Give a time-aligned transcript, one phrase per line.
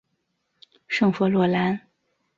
[0.87, 1.79] 圣弗洛兰。